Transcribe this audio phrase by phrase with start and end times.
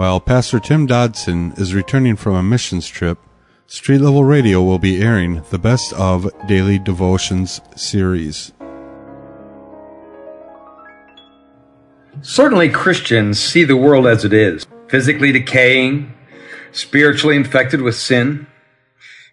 [0.00, 3.18] While Pastor Tim Dodson is returning from a missions trip,
[3.66, 8.54] Street Level Radio will be airing the Best of Daily Devotions series.
[12.22, 16.14] Certainly, Christians see the world as it is physically decaying,
[16.72, 18.46] spiritually infected with sin.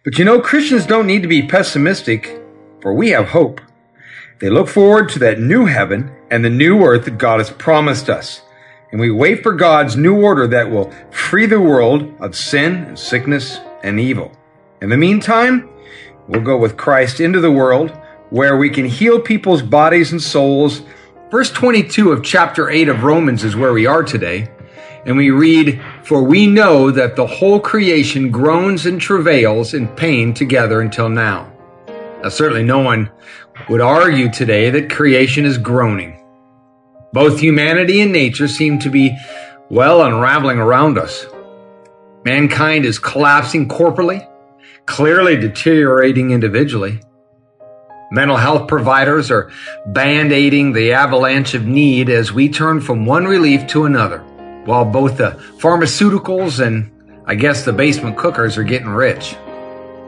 [0.03, 2.41] But you know, Christians don't need to be pessimistic,
[2.81, 3.61] for we have hope.
[4.39, 8.09] They look forward to that new heaven and the new earth that God has promised
[8.09, 8.41] us.
[8.91, 12.97] And we wait for God's new order that will free the world of sin and
[12.97, 14.31] sickness and evil.
[14.81, 15.69] In the meantime,
[16.27, 17.91] we'll go with Christ into the world
[18.29, 20.81] where we can heal people's bodies and souls.
[21.31, 24.49] Verse 22 of chapter 8 of Romans is where we are today.
[25.05, 30.33] And we read, For we know that the whole creation groans and travails in pain
[30.33, 31.51] together until now.
[32.21, 33.09] Now, certainly no one
[33.69, 36.23] would argue today that creation is groaning.
[37.13, 39.17] Both humanity and nature seem to be
[39.69, 41.25] well unraveling around us.
[42.25, 44.27] Mankind is collapsing corporally,
[44.85, 46.99] clearly deteriorating individually.
[48.11, 49.51] Mental health providers are
[49.85, 54.19] band aiding the avalanche of need as we turn from one relief to another,
[54.65, 56.91] while both the pharmaceuticals and
[57.25, 59.35] I guess the basement cookers are getting rich.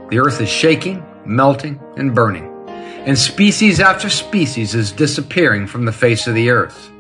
[0.10, 2.59] The earth is shaking, melting, and burning
[3.06, 6.92] and species after species is disappearing from the face of the earth.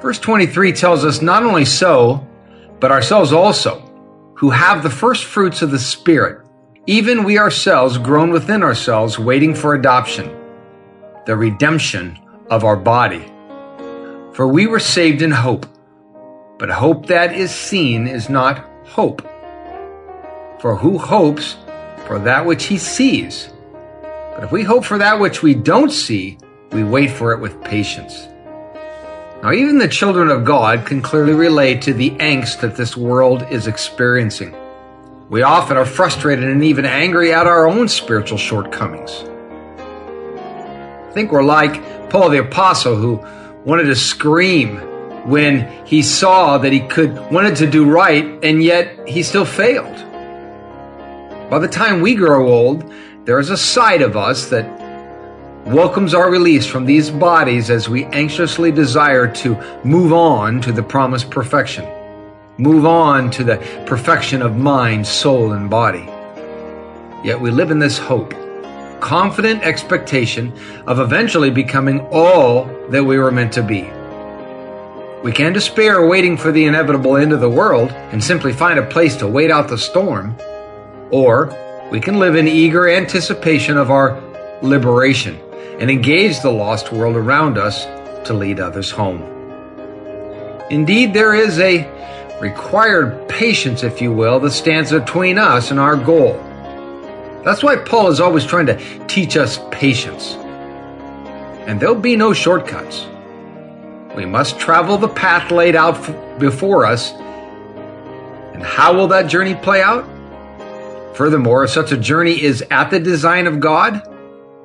[0.00, 2.26] Verse 23 tells us not only so,
[2.80, 3.80] but ourselves also,
[4.34, 6.46] who have the first fruits of the Spirit,
[6.86, 10.30] even we ourselves groan within ourselves, waiting for adoption,
[11.26, 12.18] the redemption
[12.50, 13.24] of our body.
[14.32, 15.66] For we were saved in hope,
[16.58, 19.22] but hope that is seen is not hope.
[20.60, 21.56] For who hopes
[22.06, 23.50] for that which he sees?
[24.38, 26.38] But if we hope for that which we don't see,
[26.70, 28.28] we wait for it with patience.
[29.42, 33.44] Now, even the children of God can clearly relate to the angst that this world
[33.50, 34.54] is experiencing.
[35.28, 39.10] We often are frustrated and even angry at our own spiritual shortcomings.
[39.80, 43.16] I think we're like Paul the Apostle who
[43.64, 44.76] wanted to scream
[45.28, 50.07] when he saw that he could wanted to do right and yet he still failed.
[51.50, 52.92] By the time we grow old,
[53.24, 54.66] there is a side of us that
[55.64, 60.82] welcomes our release from these bodies as we anxiously desire to move on to the
[60.82, 61.88] promised perfection.
[62.58, 63.56] Move on to the
[63.86, 66.06] perfection of mind, soul, and body.
[67.26, 68.34] Yet we live in this hope,
[69.00, 70.52] confident expectation
[70.86, 73.90] of eventually becoming all that we were meant to be.
[75.24, 78.86] We can despair waiting for the inevitable end of the world and simply find a
[78.86, 80.36] place to wait out the storm,
[81.10, 81.54] or
[81.90, 84.20] we can live in eager anticipation of our
[84.62, 85.36] liberation
[85.80, 87.84] and engage the lost world around us
[88.26, 89.22] to lead others home.
[90.70, 91.86] Indeed, there is a
[92.40, 96.34] required patience, if you will, that stands between us and our goal.
[97.44, 100.34] That's why Paul is always trying to teach us patience.
[101.66, 103.06] And there'll be no shortcuts.
[104.14, 107.12] We must travel the path laid out before us.
[107.12, 110.04] And how will that journey play out?
[111.18, 114.08] Furthermore, if such a journey is at the design of God,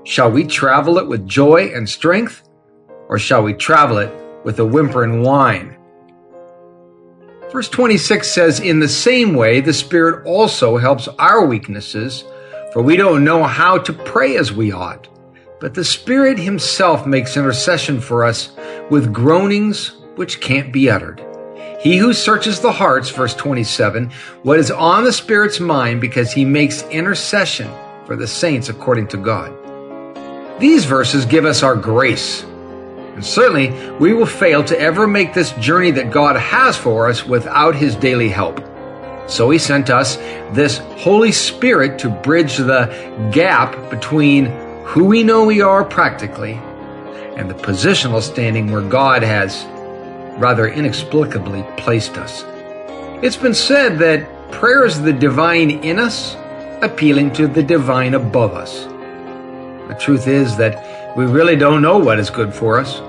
[0.03, 2.47] shall we travel it with joy and strength,
[3.09, 5.75] or shall we travel it with a whimper and whine?
[7.51, 12.23] Verse 26 says, In the same way, the Spirit also helps our weaknesses,
[12.71, 15.07] for we don't know how to pray as we ought.
[15.59, 18.55] But the Spirit Himself makes intercession for us
[18.91, 21.32] with groanings which can't be uttered.
[21.83, 24.09] He who searches the hearts, verse 27,
[24.43, 27.69] what is on the Spirit's mind because he makes intercession
[28.05, 29.51] for the saints according to God.
[30.61, 32.43] These verses give us our grace.
[32.43, 37.25] And certainly, we will fail to ever make this journey that God has for us
[37.25, 38.61] without His daily help.
[39.27, 40.15] So He sent us
[40.53, 42.85] this Holy Spirit to bridge the
[43.33, 44.45] gap between
[44.85, 46.53] who we know we are practically
[47.35, 49.65] and the positional standing where God has
[50.37, 52.43] rather inexplicably placed us.
[53.23, 56.35] It's been said that prayer is the divine in us,
[56.81, 58.85] appealing to the divine above us.
[59.87, 63.01] The truth is that we really don't know what is good for us.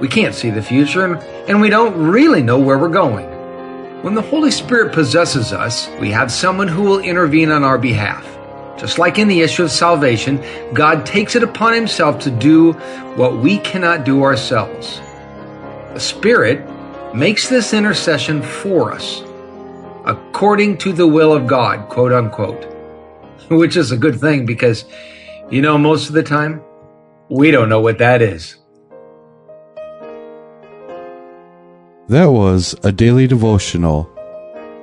[0.00, 1.16] We can't see the future,
[1.48, 3.26] and we don't really know where we're going.
[4.02, 8.26] When the Holy Spirit possesses us, we have someone who will intervene on our behalf.
[8.78, 10.42] Just like in the issue of salvation,
[10.72, 12.72] God takes it upon himself to do
[13.14, 15.00] what we cannot do ourselves.
[15.94, 16.66] The Spirit
[17.14, 19.22] makes this intercession for us
[20.06, 22.64] according to the will of God, quote unquote,
[23.50, 24.84] which is a good thing because,
[25.50, 26.62] you know, most of the time,
[27.28, 28.56] we don't know what that is.
[32.08, 34.10] That was a daily devotional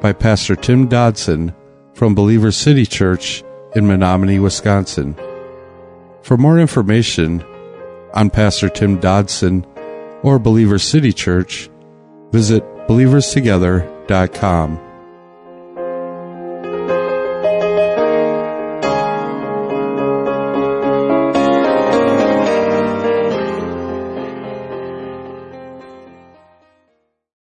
[0.01, 1.53] by Pastor Tim Dodson
[1.93, 3.43] from Believer City Church
[3.75, 5.15] in Menominee, Wisconsin.
[6.21, 7.43] For more information
[8.13, 9.65] on Pastor Tim Dodson
[10.23, 11.69] or Believer City Church,
[12.31, 14.88] visit believerstogether.com.